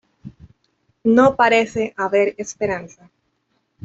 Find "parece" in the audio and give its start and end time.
1.35-1.93